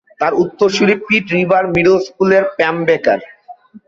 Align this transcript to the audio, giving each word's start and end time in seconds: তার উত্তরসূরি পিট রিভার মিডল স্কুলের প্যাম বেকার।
তার 0.21 0.33
উত্তরসূরি 0.43 0.95
পিট 1.05 1.25
রিভার 1.35 1.63
মিডল 1.75 1.97
স্কুলের 2.07 2.43
প্যাম 2.57 2.75
বেকার। 2.87 3.19